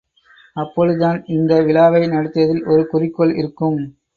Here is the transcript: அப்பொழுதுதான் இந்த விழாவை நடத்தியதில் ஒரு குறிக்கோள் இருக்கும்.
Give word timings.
அப்பொழுதுதான் 0.55 1.19
இந்த 1.27 1.61
விழாவை 1.61 2.01
நடத்தியதில் 2.07 2.63
ஒரு 2.65 2.87
குறிக்கோள் 2.87 3.35
இருக்கும். 3.35 3.79